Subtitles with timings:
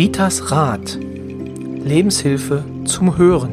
[0.00, 0.96] Ritas Rat.
[0.98, 3.52] Lebenshilfe zum Hören.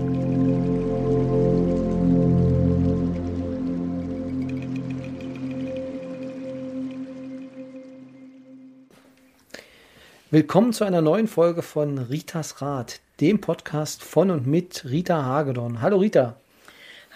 [10.32, 15.82] Willkommen zu einer neuen Folge von Ritas Rat, dem Podcast von und mit Rita Hagedorn.
[15.82, 16.38] Hallo Rita.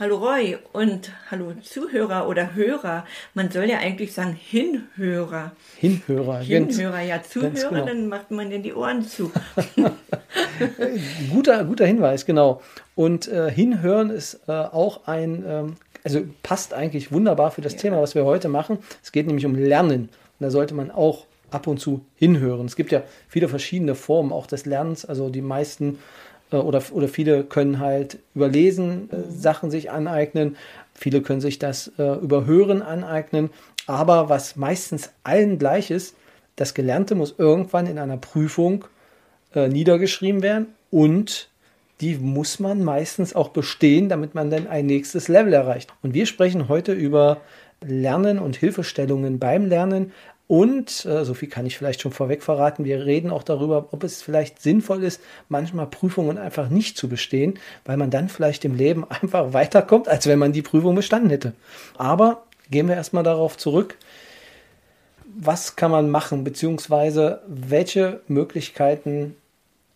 [0.02, 3.05] Hallo Roy und hallo Zuhörer oder Hörer.
[3.35, 5.52] Man soll ja eigentlich sagen Hinhörer.
[5.77, 6.39] Hinhörer.
[6.39, 7.21] Hinhörer, ja.
[7.21, 7.85] Zuhörer, genau.
[7.85, 9.31] dann macht man denn die Ohren zu.
[11.31, 12.63] guter, guter Hinweis, genau.
[12.95, 17.81] Und äh, Hinhören ist äh, auch ein, ähm, also passt eigentlich wunderbar für das ja.
[17.81, 18.80] Thema, was wir heute machen.
[19.03, 20.05] Es geht nämlich um Lernen.
[20.05, 22.66] Und da sollte man auch ab und zu hinhören.
[22.66, 25.05] Es gibt ja viele verschiedene Formen auch des Lernens.
[25.05, 25.99] Also die meisten
[26.57, 30.57] oder, oder viele können halt überlesen äh, Sachen sich aneignen,
[30.93, 33.49] viele können sich das äh, überhören aneignen,
[33.87, 36.16] aber was meistens allen gleich ist,
[36.55, 38.85] das Gelernte muss irgendwann in einer Prüfung
[39.55, 41.49] äh, niedergeschrieben werden und
[42.02, 45.93] die muss man meistens auch bestehen, damit man dann ein nächstes Level erreicht.
[46.02, 47.41] Und wir sprechen heute über
[47.86, 50.11] Lernen und Hilfestellungen beim Lernen,
[50.52, 54.03] und, äh, so viel kann ich vielleicht schon vorweg verraten, wir reden auch darüber, ob
[54.03, 58.75] es vielleicht sinnvoll ist, manchmal Prüfungen einfach nicht zu bestehen, weil man dann vielleicht im
[58.75, 61.53] Leben einfach weiterkommt, als wenn man die Prüfung bestanden hätte.
[61.97, 63.97] Aber gehen wir erstmal darauf zurück.
[65.39, 69.38] Was kann man machen, beziehungsweise welche Möglichkeiten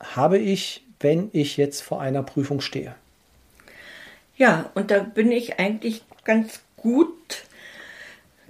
[0.02, 2.96] habe ich, wenn ich jetzt vor einer Prüfung stehe?
[4.38, 7.44] Ja, und da bin ich eigentlich ganz gut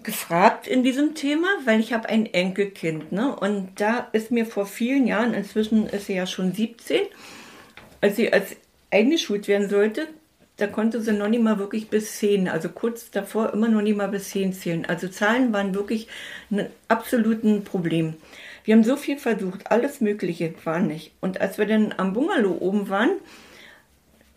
[0.06, 3.12] gefragt in diesem Thema, weil ich habe ein Enkelkind.
[3.12, 3.36] Ne?
[3.36, 7.02] Und da ist mir vor vielen Jahren, inzwischen ist sie ja schon 17,
[8.02, 8.56] als sie als
[8.92, 10.08] eingeschult werden sollte,
[10.58, 13.98] da konnte sie noch nicht mal wirklich bis 10, also kurz davor immer noch nicht
[13.98, 14.86] mal bis 10 zählen.
[14.86, 16.08] Also Zahlen waren wirklich
[16.50, 18.14] ein absolutes Problem.
[18.64, 21.12] Wir haben so viel versucht, alles Mögliche war nicht.
[21.20, 23.12] Und als wir dann am Bungalow oben waren,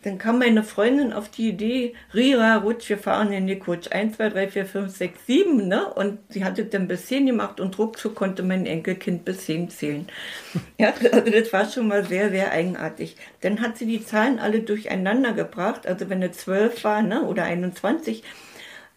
[0.03, 3.91] dann kam meine Freundin auf die Idee, Rira, Rutsch, wir fahren in die Kutsch.
[3.91, 5.93] 1, 2, 3, 4, 5, 6, 7, ne?
[5.93, 10.07] Und sie hatte dann bis 10 gemacht und ruckzuck konnte mein Enkelkind bis 10 zählen.
[10.79, 13.17] Ja, also das war schon mal sehr, sehr eigenartig.
[13.41, 17.25] Dann hat sie die Zahlen alle durcheinander gebracht, also wenn es 12 war, ne?
[17.25, 18.23] Oder 21.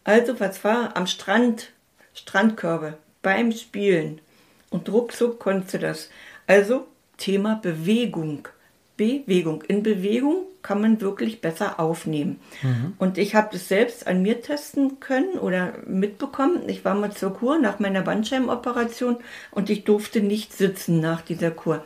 [0.03, 1.71] Also was war am Strand,
[2.13, 4.21] Strandkörbe, beim Spielen.
[4.69, 6.11] Und ruckzuck konnte das.
[6.45, 8.47] Also Thema Bewegung.
[8.97, 9.63] Bewegung.
[9.63, 12.39] In Bewegung kann man wirklich besser aufnehmen.
[12.61, 12.93] Mhm.
[12.99, 16.67] Und ich habe das selbst an mir testen können oder mitbekommen.
[16.67, 19.17] Ich war mal zur Kur nach meiner Bandscheimoperation
[19.51, 21.83] und ich durfte nicht sitzen nach dieser Kur.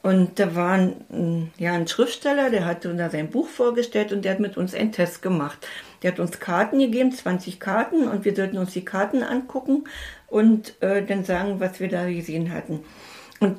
[0.00, 4.32] Und da war ein, ja, ein Schriftsteller, der hatte da sein Buch vorgestellt und der
[4.32, 5.58] hat mit uns einen Test gemacht.
[6.02, 9.84] Der hat uns Karten gegeben, 20 Karten, und wir sollten uns die Karten angucken
[10.28, 12.84] und äh, dann sagen, was wir da gesehen hatten.
[13.40, 13.56] Und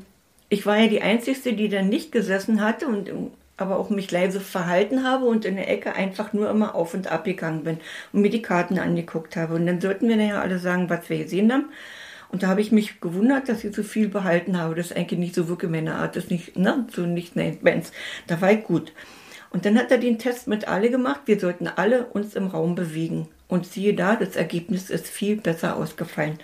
[0.50, 3.12] ich war ja die Einzige, die dann nicht gesessen hatte und
[3.56, 7.12] aber auch mich leise verhalten habe und in der Ecke einfach nur immer auf und
[7.12, 7.78] ab gegangen bin
[8.14, 9.56] und mir die Karten angeguckt habe.
[9.56, 11.66] Und dann sollten wir nachher alle sagen, was wir gesehen haben.
[12.30, 14.76] Und da habe ich mich gewundert, dass ich so viel behalten habe.
[14.76, 17.92] Das ist eigentlich nicht so wirklich meine Art, das ist nicht, ne, so nicht Bands.
[18.28, 18.94] Da war ich gut.
[19.50, 21.22] Und dann hat er den Test mit alle gemacht.
[21.26, 23.28] Wir sollten alle uns im Raum bewegen.
[23.50, 26.40] Und siehe da, das Ergebnis ist viel besser ausgefallen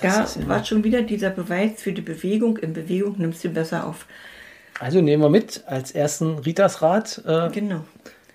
[0.00, 2.56] da ja war schon wieder dieser Beweis für die Bewegung.
[2.58, 4.06] In Bewegung nimmst du besser auf.
[4.80, 7.22] Also nehmen wir mit als ersten Ritas Rat.
[7.26, 7.84] Äh, genau.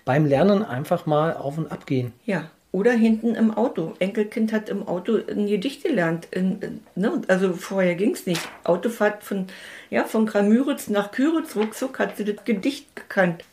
[0.04, 2.12] Beim Lernen einfach mal auf und ab gehen.
[2.24, 2.50] Ja.
[2.72, 3.94] Oder hinten im Auto.
[4.00, 6.26] Enkelkind hat im Auto ein Gedicht gelernt.
[6.32, 7.22] In, in, ne?
[7.28, 8.40] Also vorher ging es nicht.
[8.64, 9.46] Autofahrt von,
[9.90, 13.44] ja, von Gramüritz nach Küritz, ruckzuck hat sie das Gedicht gekannt.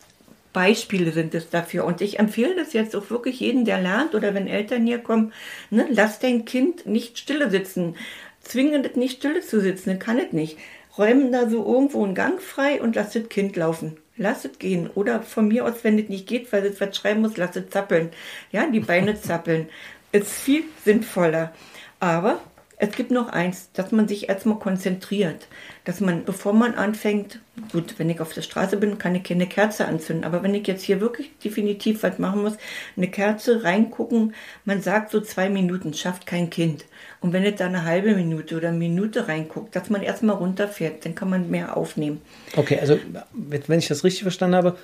[0.54, 1.86] Beispiele sind es dafür.
[1.86, 5.34] Und ich empfehle das jetzt auch wirklich jedem, der lernt oder wenn Eltern hier kommen,
[5.70, 7.96] ne, lass dein Kind nicht stille sitzen.
[8.42, 10.58] Zwinge das nicht stille zu sitzen, kann es nicht.
[10.98, 13.98] Räumen da so irgendwo einen Gang frei und lass das Kind laufen.
[14.18, 14.90] Lass es gehen.
[14.94, 17.70] Oder von mir aus, wenn es nicht geht, weil es was schreiben muss, lass es
[17.70, 18.10] zappeln.
[18.52, 19.70] Ja, die Beine zappeln.
[20.12, 21.54] Ist viel sinnvoller.
[22.00, 22.42] Aber
[22.82, 25.48] es gibt noch eins, dass man sich erstmal konzentriert.
[25.86, 27.40] Dass man, bevor man anfängt,
[27.72, 30.26] gut, wenn ich auf der Straße bin, kann ich keine Kerze anzünden.
[30.26, 32.54] Aber wenn ich jetzt hier wirklich definitiv was machen muss,
[32.98, 34.34] eine Kerze reingucken,
[34.66, 36.86] man sagt so zwei Minuten, schafft kein Kind.
[37.20, 41.06] Und wenn es da eine halbe Minute oder eine Minute reinguckt, dass man erstmal runterfährt,
[41.06, 42.20] dann kann man mehr aufnehmen.
[42.56, 42.98] Okay, also
[43.32, 44.76] wenn ich das richtig verstanden habe,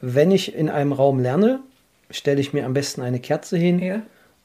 [0.00, 1.60] wenn ich in einem Raum lerne,
[2.10, 4.00] stelle ich mir am besten eine Kerze hin ja.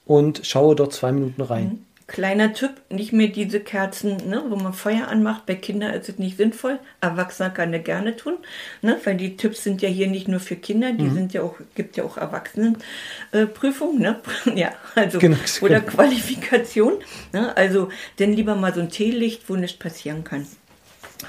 [0.06, 1.64] und schaue dort zwei Minuten rein.
[1.64, 1.86] Mhm.
[2.12, 5.46] Kleiner Tipp, nicht mehr diese Kerzen, ne, wo man Feuer anmacht.
[5.46, 6.78] Bei Kindern ist es nicht sinnvoll.
[7.00, 8.34] Erwachsener kann das gerne tun,
[8.82, 11.14] ne, weil die Tipps sind ja hier nicht nur für Kinder, die mhm.
[11.14, 14.20] sind ja auch, gibt ja auch Erwachsenenprüfungen, äh, ne?
[14.56, 15.92] ja, also, genau, oder genau.
[15.94, 16.96] Qualifikation.
[17.32, 17.56] Ne?
[17.56, 17.88] Also,
[18.20, 20.46] denn lieber mal so ein Teelicht, wo nichts passieren kann.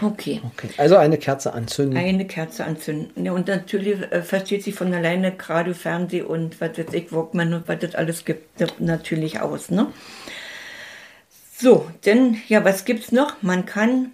[0.00, 0.40] Okay.
[0.44, 0.70] Okay.
[0.78, 1.96] Also eine Kerze anzünden.
[1.96, 3.24] Eine Kerze anzünden.
[3.24, 7.54] Ja, und natürlich äh, versteht sich von alleine Radio, Fernseh und was weiß ich, Walkman
[7.54, 9.70] und was das alles gibt, natürlich aus.
[9.70, 9.86] Ne?
[11.62, 13.40] So, denn, ja, was gibt's noch?
[13.40, 14.10] Man kann,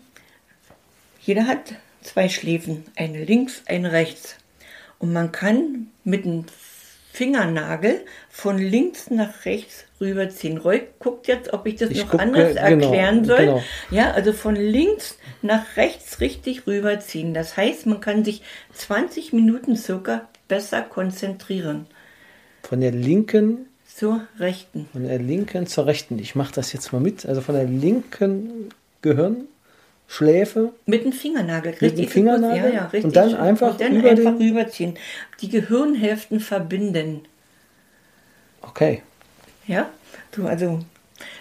[1.22, 4.36] jeder hat zwei Schläfen, eine links, eine rechts.
[4.98, 6.44] Und man kann mit dem
[7.10, 10.58] Fingernagel von links nach rechts rüberziehen.
[10.58, 13.38] Roy guckt jetzt, ob ich das Ich noch gucke, anders genau, erklären soll.
[13.38, 13.62] genau.
[13.90, 17.32] Ja, also von links nach rechts richtig rüberziehen.
[17.32, 18.42] Das heißt, man kann sich
[18.74, 21.86] 20 Minuten circa besser konzentrieren.
[22.62, 24.88] Von der linken, Zur rechten.
[24.92, 26.20] von der linken zur rechten.
[26.20, 27.26] Ich mache das jetzt mal mit.
[27.26, 28.68] Also von der linken
[29.02, 31.72] Gehirnschläfe Mit dem Fingernagel.
[31.72, 32.64] Mit Richtig dem Fingernagel?
[32.64, 33.04] Ja, ja, richtig.
[33.06, 34.94] Und dann einfach Und dann über einfach den- rüberziehen.
[35.40, 37.22] Die Gehirnhälften verbinden.
[38.62, 39.02] Okay.
[39.66, 39.88] Ja,
[40.30, 40.78] du, also,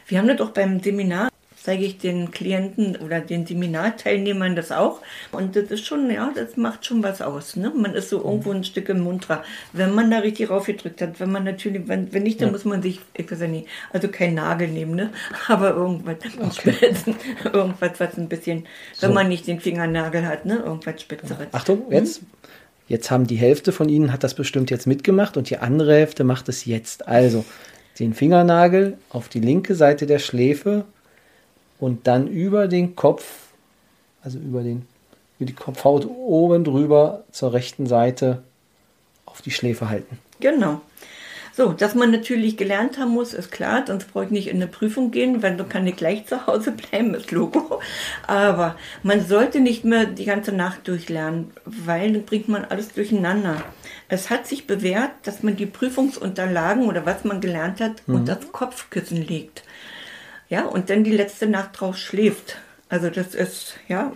[0.07, 1.29] wir haben das auch beim Seminar,
[1.67, 5.01] zeige ich den Klienten oder den Seminarteilnehmern das auch.
[5.33, 7.57] Und das ist schon, ja, das macht schon was aus.
[7.57, 7.73] Ne?
[7.75, 9.43] Man ist so irgendwo ein Stück munterer,
[9.73, 11.19] wenn man da richtig raufgedrückt hat.
[11.19, 14.07] Wenn man natürlich, wenn, wenn nicht, dann muss man sich, ich weiß ja nicht, also
[14.07, 15.09] kein Nagel nehmen, ne?
[15.49, 18.65] aber irgendwas, ein Spitzen, irgendwas, was ein bisschen,
[19.01, 19.13] wenn So.
[19.13, 20.63] man nicht den Fingernagel hat, ne?
[20.65, 21.47] irgendwas Spitzeres.
[21.51, 22.21] Achtung, jetzt.
[22.87, 26.23] Jetzt haben die Hälfte von Ihnen hat das bestimmt jetzt mitgemacht und die andere Hälfte
[26.23, 27.09] macht es jetzt.
[27.09, 27.43] Also
[27.99, 30.85] den Fingernagel auf die linke Seite der Schläfe
[31.79, 33.25] und dann über den Kopf,
[34.23, 34.87] also über, den,
[35.39, 38.43] über die Kopfhaut oben drüber zur rechten Seite
[39.25, 40.17] auf die Schläfe halten.
[40.39, 40.81] Genau.
[41.57, 44.67] So, dass man natürlich gelernt haben muss, ist klar, sonst brauche ich nicht in eine
[44.67, 47.81] Prüfung gehen, weil dann kann ich gleich zu Hause bleiben, ist Logo.
[48.27, 53.63] Aber man sollte nicht mehr die ganze Nacht durchlernen, weil dann bringt man alles durcheinander.
[54.07, 58.51] Es hat sich bewährt, dass man die Prüfungsunterlagen oder was man gelernt hat unter das
[58.51, 59.63] Kopfkissen legt.
[60.49, 62.57] Ja, und dann die letzte Nacht drauf schläft.
[62.89, 64.13] Also das ist, ja,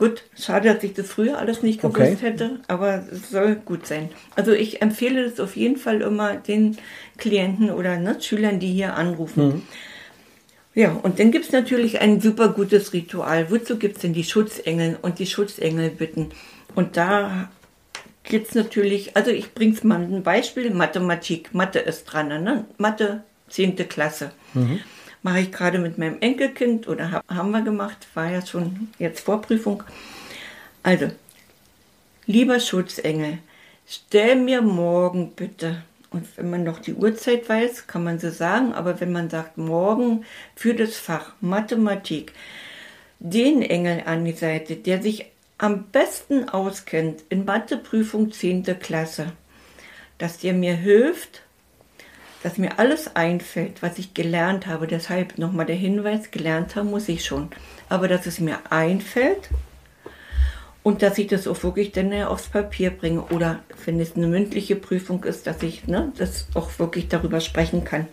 [0.00, 2.16] Gut, schade, dass ich das früher alles nicht gewusst Okay.
[2.22, 4.08] hätte, aber es soll gut sein.
[4.34, 6.78] Also ich empfehle das auf jeden Fall immer den
[7.18, 9.60] Klienten oder ne, Schülern, die hier anrufen.
[10.74, 13.50] Ja, und dann gibt es natürlich ein super gutes Ritual.
[13.50, 16.30] Wozu gibt es denn die Schutzengel und die Schutzengel bitten?
[16.74, 17.50] Und da
[18.22, 21.52] geht es natürlich, also ich bringe es mal ein Beispiel, Mathematik.
[21.52, 22.64] Mathe ist dran, ne?
[22.78, 23.76] Mathe, 10.
[23.86, 24.30] Klasse.
[25.22, 29.20] Mache ich gerade mit meinem Enkelkind oder hab, haben wir gemacht, war ja schon jetzt
[29.20, 29.82] Vorprüfung.
[30.82, 31.10] Also,
[32.26, 33.38] lieber Schutzengel,
[33.86, 38.72] stell mir morgen bitte, und wenn man noch die Uhrzeit weiß, kann man sie sagen,
[38.72, 40.24] aber wenn man sagt morgen
[40.56, 42.32] für das Fach Mathematik,
[43.20, 45.26] den Engel an die Seite, der sich
[45.58, 48.64] am besten auskennt in Matheprüfung 10.
[48.80, 49.32] Klasse,
[50.18, 51.42] dass der mir hilft,
[52.42, 54.86] dass mir alles einfällt, was ich gelernt habe.
[54.86, 57.50] Deshalb nochmal der Hinweis, gelernt haben muss ich schon.
[57.88, 59.50] Aber dass es mir einfällt
[60.82, 63.22] und dass ich das auch wirklich dann aufs Papier bringe.
[63.26, 67.84] Oder wenn es eine mündliche Prüfung ist, dass ich ne, das auch wirklich darüber sprechen
[67.84, 68.06] kann.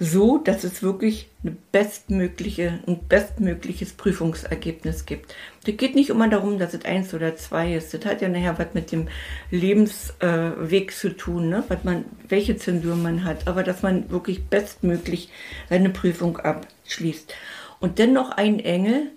[0.00, 5.34] So, dass es wirklich eine bestmögliche, ein bestmögliches Prüfungsergebnis gibt.
[5.64, 7.94] Das geht nicht immer darum, dass es eins oder zwei ist.
[7.94, 9.08] Das hat ja nachher was mit dem
[9.50, 11.64] Lebensweg zu tun, ne?
[11.68, 15.30] was man, welche Zensur man hat, aber dass man wirklich bestmöglich
[15.68, 17.32] seine Prüfung abschließt.
[17.80, 19.10] Und dann noch ein Engel,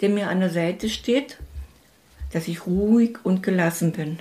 [0.00, 1.38] der mir an der Seite steht,
[2.32, 4.18] dass ich ruhig und gelassen bin,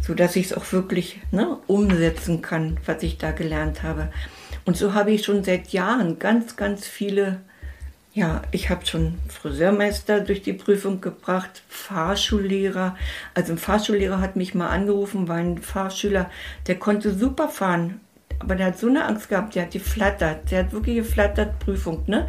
[0.00, 4.10] so dass ich es auch wirklich ne, umsetzen kann, was ich da gelernt habe.
[4.66, 7.40] Und so habe ich schon seit Jahren ganz, ganz viele,
[8.12, 12.96] ja, ich habe schon Friseurmeister durch die Prüfung gebracht, Fahrschullehrer.
[13.32, 16.28] Also ein Fahrschullehrer hat mich mal angerufen, war ein Fahrschüler,
[16.66, 18.00] der konnte super fahren,
[18.40, 22.02] aber der hat so eine Angst gehabt, der hat geflattert, der hat wirklich geflattert, Prüfung,
[22.08, 22.26] ne?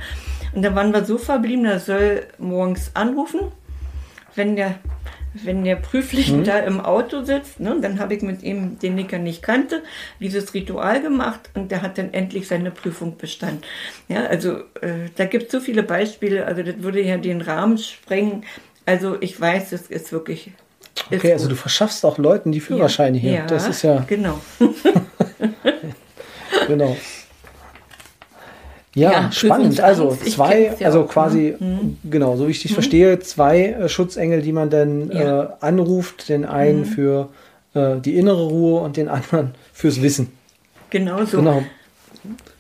[0.53, 3.51] Und dann waren wir so verblieben, er soll morgens anrufen,
[4.35, 4.75] wenn der,
[5.33, 9.11] wenn der Prüfling da im Auto sitzt, ne, dann habe ich mit ihm, den ich
[9.11, 9.83] ja nicht kannte,
[10.19, 13.61] dieses Ritual gemacht und der hat dann endlich seine Prüfung bestanden.
[14.07, 17.77] Ja, also äh, da gibt es so viele Beispiele, also das würde ja den Rahmen
[17.77, 18.43] sprengen.
[18.85, 20.51] Also ich weiß, es ist wirklich.
[21.09, 23.31] ist Okay, also du verschaffst auch Leuten die Führerscheine hier.
[23.31, 24.39] Ja, Das ist ja, Genau.
[26.67, 26.97] genau.
[28.97, 29.79] Ja, Ja, spannend.
[29.79, 31.09] Also zwei, ja also auch, ne?
[31.13, 31.55] quasi,
[32.09, 35.43] genau, so wie ich dich verstehe, zwei äh, Schutzengel, die man dann Ja.
[35.43, 36.29] äh, anruft.
[36.29, 37.29] Den einen für
[37.75, 40.31] äh, die innere Ruhe und den anderen fürs Wissen.
[40.89, 41.37] Genau so.
[41.37, 41.63] Genau.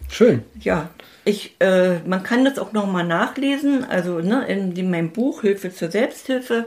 [0.09, 0.43] Schön.
[0.61, 0.89] Ja,
[1.25, 5.73] ich, äh, man kann das auch nochmal nachlesen, also ne, in, in meinem Buch Hilfe
[5.73, 6.65] zur Selbsthilfe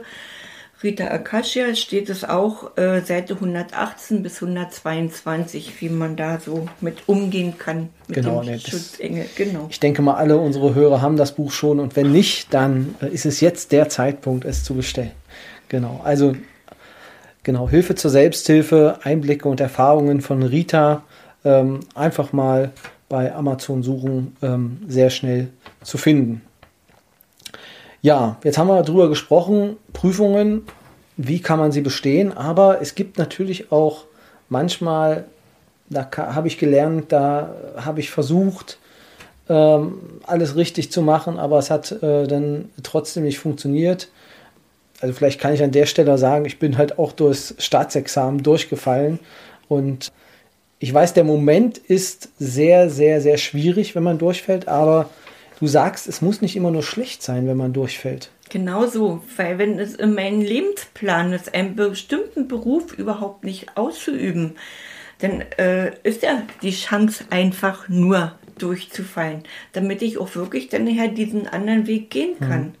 [0.83, 7.07] Rita Akasha steht es auch äh, Seite 118 bis 122, wie man da so mit
[7.07, 7.89] umgehen kann.
[8.07, 9.25] Mit Genau, dem ne, Schutzengel.
[9.35, 9.67] Genau.
[9.69, 13.09] Ich denke mal, alle unsere Hörer haben das Buch schon und wenn nicht, dann äh,
[13.09, 15.11] ist es jetzt der Zeitpunkt, es zu bestellen.
[15.69, 16.35] Genau, also
[17.43, 21.03] genau, Hilfe zur Selbsthilfe, Einblicke und Erfahrungen von Rita
[21.45, 22.71] ähm, einfach mal
[23.07, 25.49] bei Amazon suchen, ähm, sehr schnell
[25.83, 26.41] zu finden.
[28.01, 30.65] Ja, jetzt haben wir darüber gesprochen, Prüfungen,
[31.17, 34.05] wie kann man sie bestehen, aber es gibt natürlich auch
[34.49, 35.25] manchmal,
[35.89, 38.79] da habe ich gelernt, da habe ich versucht,
[39.49, 44.09] ähm, alles richtig zu machen, aber es hat äh, dann trotzdem nicht funktioniert.
[44.99, 49.19] Also vielleicht kann ich an der Stelle sagen, ich bin halt auch durchs Staatsexamen durchgefallen
[49.67, 50.11] und
[50.79, 55.09] ich weiß, der Moment ist sehr, sehr, sehr schwierig, wenn man durchfällt, aber
[55.61, 58.31] du sagst, es muss nicht immer nur schlecht sein, wenn man durchfällt.
[58.49, 64.55] Genau so, weil wenn es in meinem Lebensplan ist, einen bestimmten Beruf überhaupt nicht auszuüben,
[65.19, 71.09] dann äh, ist ja die Chance einfach nur durchzufallen, damit ich auch wirklich dann nachher
[71.09, 72.73] diesen anderen Weg gehen kann.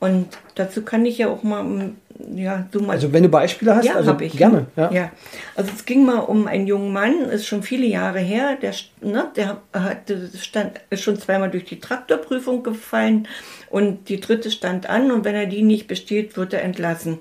[0.00, 1.92] Und dazu kann ich ja auch mal,
[2.34, 4.36] ja, so mal Also wenn du Beispiele hast, ja, also habe ich.
[4.36, 4.66] gerne.
[4.76, 4.90] Ja.
[4.92, 5.12] Ja.
[5.56, 9.30] Also es ging mal um einen jungen Mann, ist schon viele Jahre her, der, ne,
[9.36, 13.26] der hatte, stand, ist schon zweimal durch die Traktorprüfung gefallen
[13.70, 17.18] und die dritte stand an und wenn er die nicht besteht, wird er entlassen.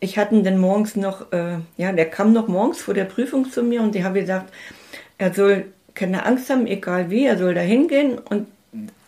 [0.00, 3.50] Ich hatte ihn dann morgens noch, äh, ja, der kam noch morgens vor der Prüfung
[3.50, 4.52] zu mir und ich habe gesagt,
[5.16, 8.48] er soll keine Angst haben, egal wie, er soll da hingehen und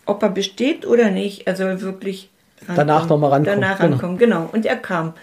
[0.06, 2.30] ob er besteht oder nicht, er soll wirklich
[2.75, 3.90] Danach noch mal rankommen, Danach genau.
[3.90, 4.48] rankommen, genau.
[4.52, 5.14] Und er kam.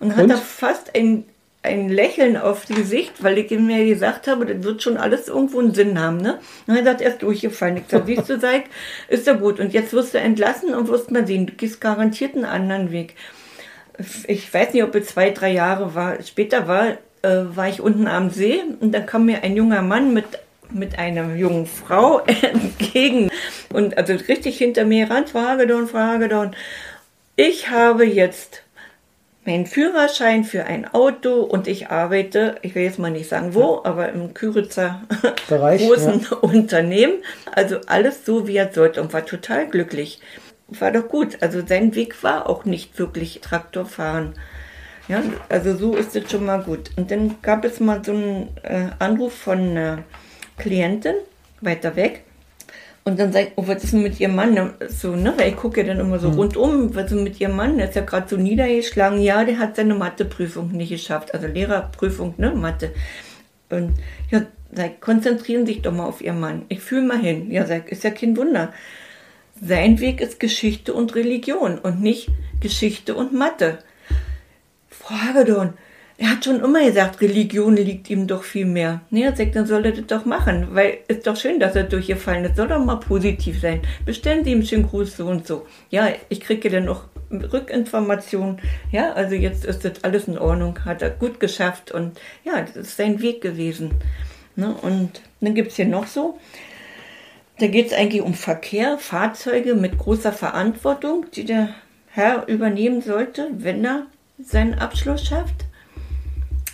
[0.00, 1.24] Und hat da fast ein,
[1.62, 5.28] ein Lächeln auf das Gesicht, weil ich ihm ja gesagt habe, das wird schon alles
[5.28, 6.16] irgendwo einen Sinn haben.
[6.18, 6.38] Ne?
[6.66, 7.76] Und er hat er ist durchgefallen.
[7.76, 8.64] Ich sage, siehst du, Seik,
[9.08, 9.60] ist ja gut.
[9.60, 13.14] Und jetzt wirst du entlassen und wirst mal sehen, du gehst garantiert einen anderen Weg.
[14.26, 16.20] Ich weiß nicht, ob es zwei, drei Jahre war.
[16.22, 16.88] Später war,
[17.22, 20.26] äh, war ich unten am See und da kam mir ein junger Mann mit
[20.74, 23.30] mit einer jungen Frau entgegen
[23.72, 26.54] und also richtig hinter mir ran, Frage don, Frage don.
[27.36, 28.62] Ich habe jetzt
[29.44, 33.80] meinen Führerschein für ein Auto und ich arbeite, ich will jetzt mal nicht sagen wo,
[33.84, 35.02] aber im Küritzer
[35.48, 37.22] Bereich, großen Unternehmen.
[37.50, 40.20] Also alles so, wie er sollte und war total glücklich.
[40.68, 41.38] War doch gut.
[41.40, 44.34] Also sein Weg war auch nicht wirklich Traktorfahren.
[45.08, 46.90] Ja, also so ist es schon mal gut.
[46.96, 50.04] Und dann gab es mal so einen äh, Anruf von einer
[50.58, 51.14] Klientin
[51.60, 52.22] weiter weg.
[53.04, 54.74] Und dann sagt, oh, was ist denn mit ihrem Mann?
[54.88, 55.34] So, ne?
[55.36, 57.76] Weil ich gucke ja dann immer so rundum, was ist denn mit ihrem Mann?
[57.76, 59.20] Der ist ja gerade so niedergeschlagen.
[59.20, 61.34] Ja, der hat seine Matheprüfung nicht geschafft.
[61.34, 62.52] Also Lehrerprüfung, ne?
[62.52, 62.92] Mathe.
[63.70, 63.94] Und
[64.30, 64.42] ja,
[64.72, 66.64] sag, konzentrieren Sie sich doch mal auf Ihren Mann.
[66.68, 67.50] Ich fühle mal hin.
[67.50, 68.72] Ja, sag, ist ja kein Wunder.
[69.60, 72.28] Sein Weg ist Geschichte und Religion und nicht
[72.60, 73.78] Geschichte und Mathe.
[74.90, 75.70] Frage doch.
[76.22, 79.00] Er hat schon immer gesagt, Religion liegt ihm doch viel mehr.
[79.10, 81.82] Nee, er sagt, dann soll er das doch machen, weil ist doch schön, dass er
[81.82, 82.54] durchgefallen ist.
[82.54, 83.80] Soll doch mal positiv sein.
[84.06, 85.66] Bestellen Sie ihm schönen Gruß so und so.
[85.90, 88.60] Ja, ich kriege dann noch Rückinformationen.
[88.92, 92.76] Ja, also jetzt ist das alles in Ordnung, hat er gut geschafft und ja, das
[92.76, 93.90] ist sein Weg gewesen.
[94.54, 94.76] Ne?
[94.80, 96.38] Und dann gibt es hier noch so,
[97.58, 101.70] da geht es eigentlich um Verkehr, Fahrzeuge mit großer Verantwortung, die der
[102.06, 104.06] Herr übernehmen sollte, wenn er
[104.38, 105.64] seinen Abschluss schafft.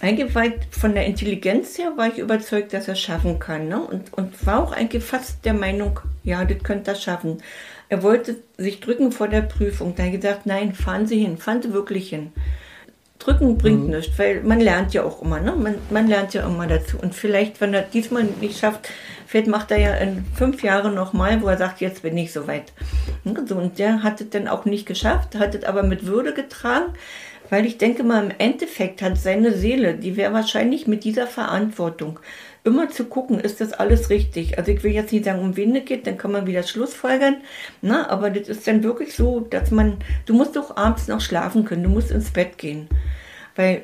[0.01, 3.69] Eigentlich war ich von der Intelligenz her war ich überzeugt, dass er es schaffen kann.
[3.69, 3.81] Ne?
[3.81, 7.43] Und, und war auch eigentlich fast der Meinung, ja, das könnte er schaffen.
[7.89, 9.95] Er wollte sich drücken vor der Prüfung.
[9.97, 12.33] Da habe ich gesagt, nein, fahren Sie hin, fahren Sie wirklich hin.
[13.19, 15.53] Drücken bringt nichts, weil man lernt ja auch immer, ne?
[15.57, 16.99] Man, man lernt ja immer dazu.
[16.99, 18.89] Und vielleicht, wenn er diesmal nicht schafft,
[19.27, 22.73] vielleicht macht er ja in fünf Jahren nochmal, wo er sagt, jetzt bin ich soweit.
[23.25, 23.45] Ne?
[23.49, 26.93] So, und der hat es dann auch nicht geschafft, hat es aber mit Würde getragen,
[27.51, 32.21] weil ich denke mal, im Endeffekt hat seine Seele, die wäre wahrscheinlich mit dieser Verantwortung,
[32.65, 34.59] immer zu gucken, ist das alles richtig.
[34.59, 37.39] Also ich will jetzt nicht sagen, um wen es geht, dann kann man wieder Schlussfolgern.
[37.81, 41.65] Na, aber das ist dann wirklich so, dass man, du musst doch abends noch schlafen
[41.65, 42.89] können, du musst ins Bett gehen.
[43.57, 43.83] Weil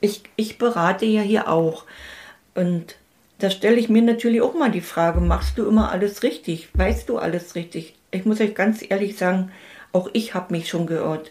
[0.00, 1.84] ich, ich berate ja hier auch.
[2.54, 2.96] Und
[3.38, 6.68] da stelle ich mir natürlich auch mal die Frage, machst du immer alles richtig?
[6.74, 7.94] Weißt du alles richtig?
[8.10, 9.50] Ich muss euch ganz ehrlich sagen,
[9.92, 11.30] auch ich habe mich schon geirrt.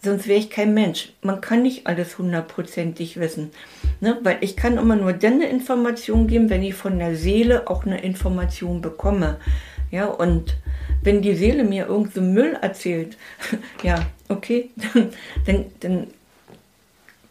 [0.00, 1.12] Sonst wäre ich kein Mensch.
[1.22, 3.50] Man kann nicht alles hundertprozentig wissen.
[4.00, 4.18] Ne?
[4.22, 7.84] Weil ich kann immer nur dann eine Information geben, wenn ich von der Seele auch
[7.84, 9.38] eine Information bekomme.
[9.90, 10.56] Ja, und
[11.02, 13.16] wenn die Seele mir irgend so Müll erzählt,
[13.82, 15.10] ja, okay, dann,
[15.46, 16.06] dann, dann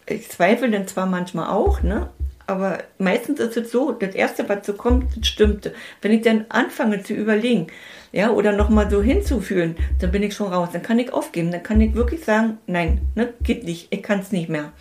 [0.08, 2.10] ich zweifle dann zwar manchmal auch, ne?
[2.48, 5.74] Aber meistens ist es so, das Erste, was so kommt, das stimmte.
[6.02, 7.68] Wenn ich dann anfange zu überlegen,
[8.14, 10.70] ja, oder nochmal so hinzufühlen, dann bin ich schon raus.
[10.72, 11.52] Dann kann ich aufgeben.
[11.52, 14.72] Dann kann ich wirklich sagen, nein, ne, geht nicht, ich kann es nicht mehr.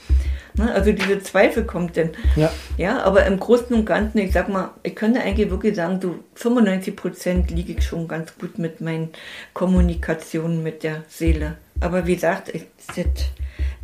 [0.55, 2.11] Ne, also diese Zweifel kommt dann.
[2.37, 2.53] Ja.
[2.77, 6.21] ja, aber im Großen und Ganzen, ich sag mal, ich könnte eigentlich wirklich sagen, so
[6.37, 9.11] 95 Prozent liege ich schon ganz gut mit meinen
[9.55, 11.57] Kommunikationen mit der Seele.
[11.81, 13.07] Aber wie gesagt, ich, das,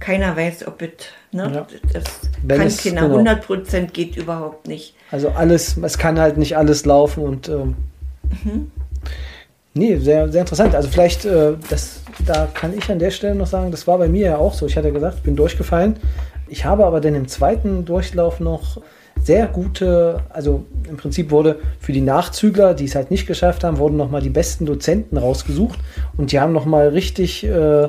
[0.03, 0.91] keiner weiß, ob es,
[1.33, 1.67] ne, Ja.
[1.93, 2.05] das
[2.43, 3.03] Wenn kann es- keiner.
[3.03, 3.15] genau.
[3.15, 4.95] 100 Prozent geht überhaupt nicht.
[5.11, 7.77] Also alles, es kann halt nicht alles laufen und ähm,
[8.45, 8.71] Mhm.
[9.75, 10.75] nee, sehr, sehr interessant.
[10.75, 14.09] Also vielleicht, äh, das, da kann ich an der Stelle noch sagen, das war bei
[14.09, 14.67] mir ja auch so.
[14.67, 15.97] Ich hatte gesagt, ich bin durchgefallen.
[16.49, 18.81] Ich habe aber dann im zweiten Durchlauf noch
[19.23, 23.79] sehr gute, also im Prinzip wurde für die Nachzügler, die es halt nicht geschafft haben,
[23.79, 25.79] wurden nochmal die besten Dozenten rausgesucht
[26.17, 27.89] und die haben nochmal richtig äh,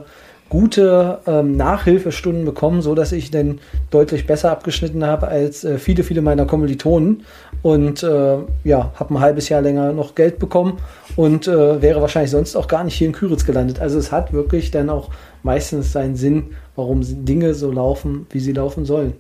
[0.54, 6.04] gute ähm, Nachhilfestunden bekommen, so dass ich dann deutlich besser abgeschnitten habe als äh, viele,
[6.04, 7.24] viele meiner Kommilitonen.
[7.64, 10.78] Und äh, ja, habe ein halbes Jahr länger noch Geld bekommen
[11.16, 13.80] und äh, wäre wahrscheinlich sonst auch gar nicht hier in Küritz gelandet.
[13.80, 15.10] Also es hat wirklich dann auch
[15.42, 19.14] meistens seinen Sinn, warum Dinge so laufen, wie sie laufen sollen.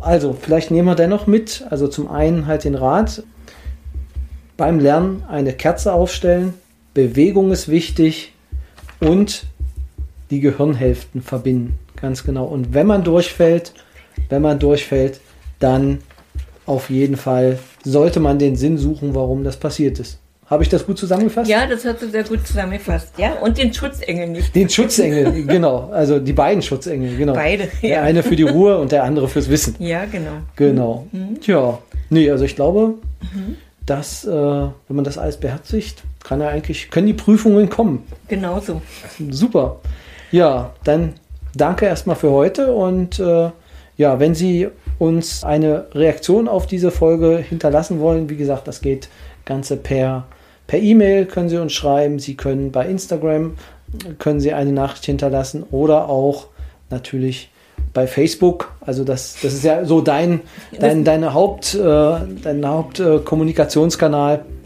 [0.00, 3.24] Also, vielleicht nehmen wir dennoch mit, also zum einen halt den Rat,
[4.56, 6.54] beim Lernen eine Kerze aufstellen,
[6.94, 8.34] Bewegung ist wichtig.
[9.00, 9.46] Und
[10.30, 12.44] die Gehirnhälften verbinden, ganz genau.
[12.46, 13.72] Und wenn man durchfällt,
[14.28, 15.20] wenn man durchfällt,
[15.58, 15.98] dann
[16.66, 20.18] auf jeden Fall sollte man den Sinn suchen, warum das passiert ist.
[20.46, 21.50] Habe ich das gut zusammengefasst?
[21.50, 23.12] Ja, das hast du sehr gut zusammengefasst.
[23.18, 24.54] Ja, und den Schutzengel nicht.
[24.54, 25.90] Den Schutzengel, genau.
[25.92, 27.34] Also die beiden Schutzengel, genau.
[27.34, 28.02] Beide, Der ja.
[28.02, 29.74] eine für die Ruhe und der andere fürs Wissen.
[29.78, 30.30] Ja, genau.
[30.56, 31.06] Genau.
[31.42, 32.94] Tja, nee, also ich glaube,
[33.34, 33.56] Mhm.
[33.84, 38.04] dass, äh, wenn man das alles beherzigt, kann er eigentlich, können die Prüfungen kommen.
[38.28, 38.80] Genauso.
[39.30, 39.80] Super.
[40.30, 41.14] Ja, dann
[41.54, 43.50] danke erstmal für heute und äh,
[43.96, 44.68] ja, wenn Sie
[44.98, 49.08] uns eine Reaktion auf diese Folge hinterlassen wollen, wie gesagt, das geht
[49.44, 50.26] Ganze per
[50.66, 53.56] per E-Mail können Sie uns schreiben, Sie können bei Instagram
[54.18, 56.48] können Sie eine Nachricht hinterlassen oder auch
[56.90, 57.50] natürlich
[57.94, 58.72] bei Facebook.
[58.80, 60.42] Also das, das ist ja so dein,
[60.78, 64.36] dein deine Haupt, äh, dein Hauptkommunikationskanal.
[64.36, 64.57] Äh.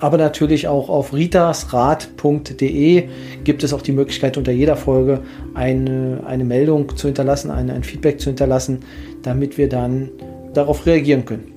[0.00, 3.04] Aber natürlich auch auf ritasrat.de
[3.44, 5.20] gibt es auch die Möglichkeit, unter jeder Folge
[5.54, 8.80] eine, eine Meldung zu hinterlassen, ein, ein Feedback zu hinterlassen,
[9.22, 10.10] damit wir dann
[10.52, 11.52] darauf reagieren können.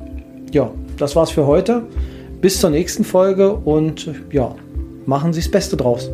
[0.51, 1.83] Ja, das war's für heute.
[2.41, 4.55] Bis zur nächsten Folge und ja,
[5.05, 6.11] machen Sie das Beste draus.